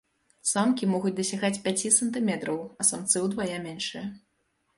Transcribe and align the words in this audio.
Самкі 0.51 0.87
могуць 0.93 1.13
дасягаць 1.19 1.61
пяці 1.67 1.91
сантыметраў, 1.99 2.57
самцы 2.91 3.17
ўдвая 3.27 3.53
меншыя. 3.69 4.05